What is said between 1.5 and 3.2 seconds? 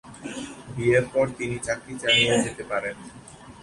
চাকরি চালিয়ে যেতে পারেননি।